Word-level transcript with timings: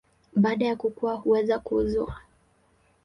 Baada 0.35 0.65
ya 0.65 0.75
kukua 0.75 1.13
huweza 1.15 1.59
kuuzwa. 1.59 2.15